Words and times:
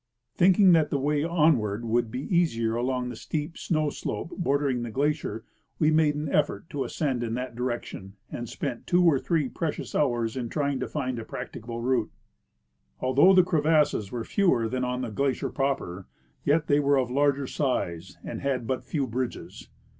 Thinking 0.35 0.71
that 0.71 0.89
the 0.89 0.97
way 0.97 1.23
onward 1.23 1.85
would 1.85 2.09
be 2.09 2.23
easier 2.35 2.73
along 2.75 3.09
the 3.09 3.15
steep 3.15 3.55
snow 3.55 3.91
slope 3.91 4.33
bordering 4.35 4.81
the 4.81 4.89
glacier, 4.89 5.45
we 5.77 5.91
made 5.91 6.15
an 6.15 6.27
effort 6.33 6.67
to 6.71 6.83
ascend 6.83 7.21
in 7.21 7.35
that 7.35 7.55
direction, 7.55 8.13
and 8.31 8.49
spent 8.49 8.87
two 8.87 9.05
or 9.05 9.19
three 9.19 9.47
precious 9.47 9.93
hours 9.93 10.35
in 10.35 10.49
trying 10.49 10.79
to 10.79 10.87
find 10.87 11.19
a 11.19 11.23
practicable 11.23 11.81
route. 11.81 12.09
Although 12.99 13.33
the 13.35 13.43
crevasses 13.43 14.11
were 14.11 14.23
fewer 14.23 14.67
than 14.67 14.83
on 14.83 15.01
the 15.01 15.11
glacier 15.11 15.49
proper, 15.49 16.07
yet 16.43 16.65
they 16.65 16.79
were 16.79 16.97
of 16.97 17.11
larger 17.11 17.45
size 17.45 18.17
and 18.23 18.41
had 18.41 18.65
but 18.65 18.83
few 18.83 19.05
bridges. 19.05 19.69